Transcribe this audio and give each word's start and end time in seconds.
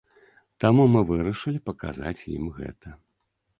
Таму 0.63 0.85
мы 0.93 1.03
вырашылі 1.09 1.63
паказаць 1.69 2.17
ім 2.39 2.51
гэта. 2.59 2.87